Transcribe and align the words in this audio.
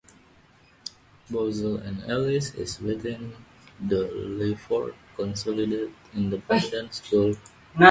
Bausell 1.29 1.77
and 1.85 2.01
Ellis 2.09 2.55
is 2.55 2.79
within 2.79 3.33
the 3.79 4.07
Lyford 4.07 4.95
Consolidated 5.15 5.93
Independent 6.15 6.95
School 6.95 7.33
District. 7.33 7.51